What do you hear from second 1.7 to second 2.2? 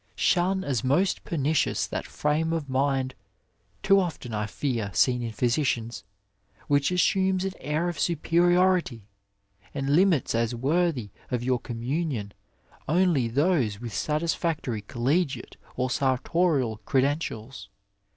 that